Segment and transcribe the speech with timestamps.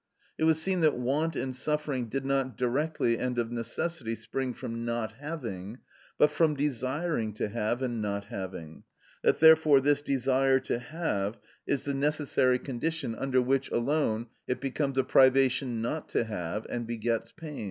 [0.35, 4.83] It was seen that want and suffering did not directly and of necessity spring from
[4.83, 5.77] not having,
[6.17, 8.83] but from desiring to have and not having;
[9.21, 11.37] that therefore this desire to have
[11.67, 16.87] is the necessary condition under which alone it becomes a privation not to have and
[16.87, 17.59] begets pain.